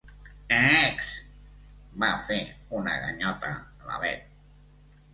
[0.59, 1.09] Eeecs!
[1.17, 2.41] —va fer
[2.81, 3.55] una ganyota
[3.91, 4.29] la Bet.